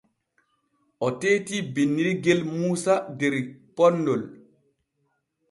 [1.07, 3.35] O teetii binnirgel Muusa der
[3.75, 4.21] ponnol.